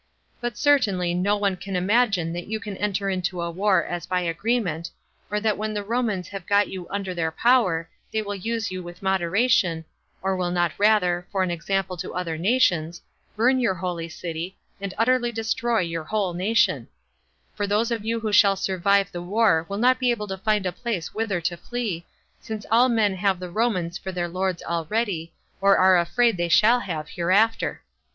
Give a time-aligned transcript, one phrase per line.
[0.39, 4.21] But certainly no one can imagine that you can enter into a war as by
[4.21, 4.89] agreement,
[5.29, 8.81] or that when the Romans have got you under their power, they will use you
[8.81, 9.85] with moderation,
[10.23, 12.99] or will not rather, for an example to other nations,
[13.35, 16.87] burn your holy city, and utterly destroy your whole nation;
[17.53, 20.65] for those of you who shall survive the war will not be able to find
[20.65, 22.03] a place whither to flee,
[22.39, 25.31] since all men have the Romans for their lords already,
[25.61, 27.83] or are afraid they shall have hereafter.